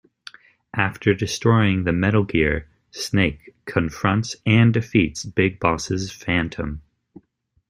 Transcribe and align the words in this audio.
After 0.75 1.13
destroying 1.13 1.83
the 1.83 1.91
Metal 1.93 2.23
Gear, 2.23 2.67
Snake 2.89 3.53
confronts 3.65 4.35
and 4.47 4.73
defeats 4.73 5.23
Big 5.23 5.59
Boss's 5.59 6.11
phantom. 6.11 6.81